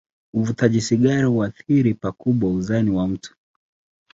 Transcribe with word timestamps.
Uvutaji 0.33 0.81
sigara 0.81 1.25
huathiri 1.27 1.93
pakubwa 1.93 2.49
uzani 2.49 2.91
wa 2.91 3.07
mtu. 3.07 3.35